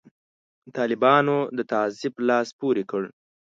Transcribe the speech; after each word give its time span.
طالبانو 0.77 1.37
د 1.57 1.59
تعذیب 1.71 2.13
لاس 2.27 2.47
پورې 2.59 2.83
کړ. 2.91 3.03